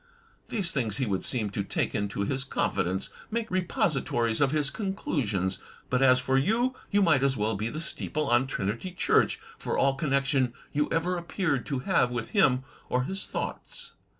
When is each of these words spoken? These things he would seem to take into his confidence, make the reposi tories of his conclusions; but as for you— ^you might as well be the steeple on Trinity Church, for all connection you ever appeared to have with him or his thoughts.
These 0.49 0.71
things 0.71 0.97
he 0.97 1.05
would 1.05 1.23
seem 1.23 1.51
to 1.51 1.63
take 1.63 1.93
into 1.93 2.21
his 2.21 2.43
confidence, 2.43 3.11
make 3.29 3.49
the 3.51 3.61
reposi 3.61 4.03
tories 4.03 4.41
of 4.41 4.49
his 4.49 4.71
conclusions; 4.71 5.59
but 5.91 6.01
as 6.01 6.19
for 6.19 6.39
you— 6.39 6.73
^you 6.91 7.03
might 7.03 7.21
as 7.21 7.37
well 7.37 7.53
be 7.53 7.69
the 7.69 7.79
steeple 7.79 8.27
on 8.27 8.47
Trinity 8.47 8.93
Church, 8.93 9.39
for 9.59 9.77
all 9.77 9.93
connection 9.93 10.55
you 10.73 10.89
ever 10.91 11.17
appeared 11.17 11.67
to 11.67 11.81
have 11.85 12.09
with 12.09 12.31
him 12.31 12.63
or 12.89 13.03
his 13.03 13.27
thoughts. 13.27 13.91